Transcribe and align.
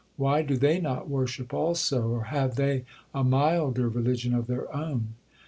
Why 0.17 0.41
do 0.41 0.57
they 0.57 0.81
not 0.81 1.07
worship 1.11 1.53
also; 1.53 2.07
or 2.09 2.23
have 2.23 2.55
they 2.55 2.85
a 3.13 3.23
milder 3.23 3.87
religion 3.87 4.33
of 4.33 4.47
their 4.47 4.75
own?' 4.75 5.09